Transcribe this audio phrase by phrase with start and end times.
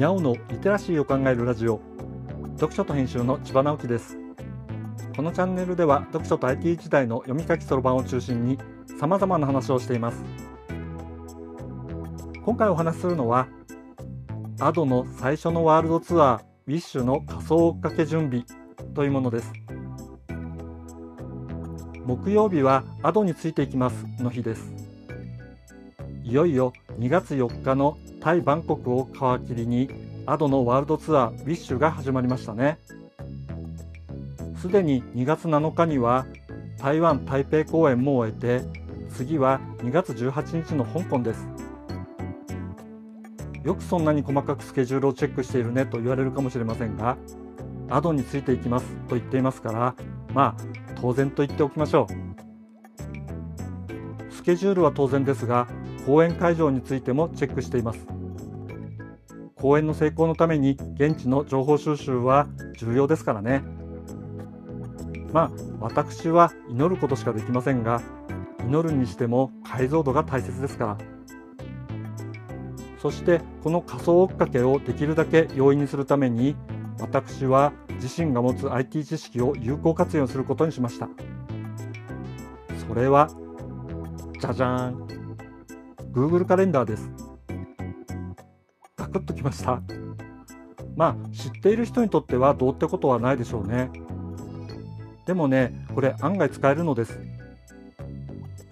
[0.00, 1.78] にゃおのリテラシーを考えるラジオ。
[2.54, 4.16] 読書と編集の千葉直樹です。
[5.14, 8.58] このチャンネルでは読書と IT 時代の読み書きそろばんを中心に
[8.98, 10.24] 様々な話をしています。
[12.42, 13.46] 今回お話しするのは
[14.56, 18.46] Ado の最初のワールドツアーウィッシュの仮想追っかけ準備
[18.94, 19.52] というものです。
[22.06, 24.79] 木曜日は Ado についていきますの日です。
[26.30, 29.90] いよいよ2月4日のタイ・バンコクを皮切りに
[30.26, 32.78] Ado のワールドツアーウィッシュが始まりましたね。
[34.56, 36.26] すでに2月7日には
[36.78, 38.64] 台湾台北公演も終えて
[39.12, 41.48] 次は2月18日の香港です。
[43.64, 47.16] よくそんなに細かくスケジュールをチェックしているねと言われるかもしれませんが
[47.88, 49.96] アドについていきますと言っていますから
[50.32, 50.62] まあ
[51.00, 52.30] 当然と言っておきましょう。
[54.32, 55.66] スケジュールは当然ですが
[56.06, 58.06] 公演会場についてもチェックしています。
[59.56, 63.62] 公演の成功のために現地の情報収集は重要ですからね。
[65.32, 68.00] まあ私は祈ることしかできませんが
[68.66, 70.98] 祈るにしても解像度が大切ですから。
[72.98, 76.54] そしてこの仮想追っかけをできるだけ容易にするために
[76.98, 81.08] 私は自身が持つ IT 知識を有効活用することにしました。
[82.86, 83.30] それは
[84.38, 85.09] じゃじゃーん
[86.12, 87.08] Google カレンダーです。
[88.96, 89.80] ガクッときました。
[90.96, 93.90] まあ知っている人にとってはどうってことはないでしょうね。
[95.24, 97.20] でもねこれ案外使えるのです。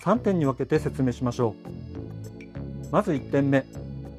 [0.00, 1.54] 3点に分けて説明しましょ
[2.88, 2.88] う。
[2.90, 3.66] まず1点目。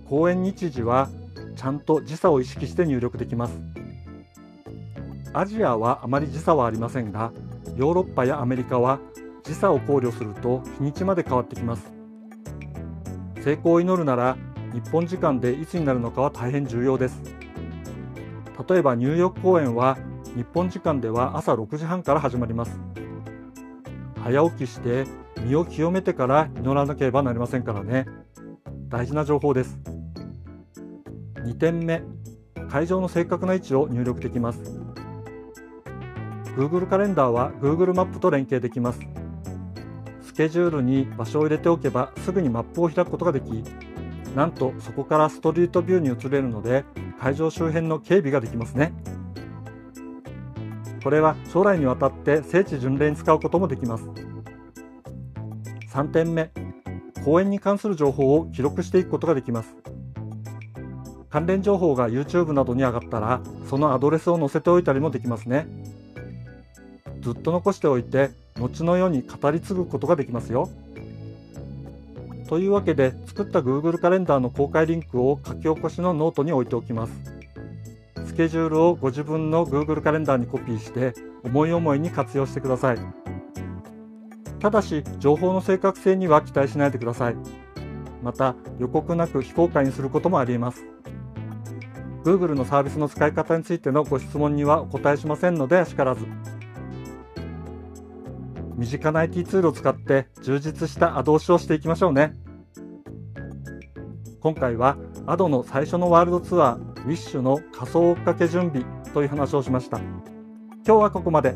[0.08, 1.10] 公演日時は
[1.56, 3.60] ちゃんと時差を意識して入力できます。
[5.34, 7.32] アジアはあまり時差はありませんが
[7.76, 9.00] ヨーロッパやアメリカは
[9.44, 11.97] 時差を考慮すると日にちまで変わってきます。
[13.48, 14.36] 成功を祈るなら
[14.74, 17.22] 日本時間でいつになるのかは大変重要です。
[18.68, 19.98] 例えばニューヨーク公演は
[20.36, 22.78] 日本時間では朝6時半から始まります。
[24.22, 25.06] 早起きして
[25.46, 28.06] 身を清めてから祈らなければなりませんからね。
[28.90, 29.80] 大事な情報です。
[31.36, 32.02] 2点目
[32.70, 34.60] 会場の正確な位置を入力できます。
[36.58, 39.00] Google カレンダーは Google マップと連携できます。
[40.38, 43.64] ケジュールに場所を入れておけばすぐにマップを開くことができ
[44.36, 46.86] なんとそこからストリートビューに移れるので
[47.20, 48.94] 会場周辺の警備ができますね。
[51.04, 54.04] これは将来にわたって聖地巡礼に使うこともできます。
[55.92, 56.52] 3点目
[57.26, 59.76] 公演に関する情報を記録していくことができます。
[61.32, 65.66] 関連情報が YouTube などに上がったらそのアドレスを載せておいたりもできますね。
[67.22, 70.70] ずっと残しておいて後の世に語り継ぐことができますよ。
[72.48, 77.14] というわけで作った Google カレンダーの公開リンクを書き起こしのノートに置いておきます。
[78.26, 81.14] スケジュールをご自分の Google カレンダーにコピーして
[81.44, 82.98] 思い思いに活用してください。
[84.60, 87.36] ただし情報の正確性には期待しないでください。
[88.24, 90.84] また予告なく非公開にすることもありえます。
[92.24, 96.26] Google のサービスの使い方についてのご質問にはお答えしませんのであしからず。
[98.78, 102.34] 身近な IT ツールを使って充実したアド押しをしていきましょうね。
[104.40, 109.98] 今回は Ado の最初のワールドツアー Wish の仮想追っかけ準備という話をしました。
[109.98, 110.18] 今
[110.86, 111.56] 日はここまで。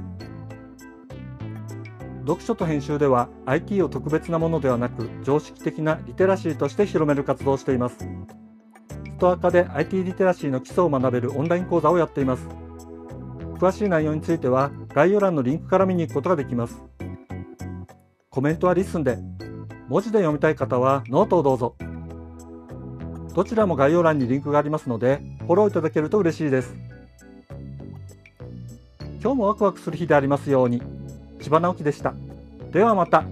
[2.26, 7.98] 読書と編集では IT を特別なものではなく常識的なリテラシーとして広める活動をしています。
[7.98, 8.06] ス
[9.20, 12.48] トアカで IT リテラシーの基礎を学べるオンライン講座をやっています。
[13.60, 16.84] 詳しい内容については概要欄のリンクから見に行くことができます。
[18.34, 19.18] コメントは LISTEN で、
[19.90, 21.76] 文字で読みたい方はノートをどうぞ。
[23.36, 26.74] どちらも概要欄にリンクがありますので、フォローいただけると嬉しいです。
[29.22, 30.82] 今日もワクワクする日でありますように。
[31.42, 32.14] 千葉直樹でした。
[32.72, 33.26] ではまた。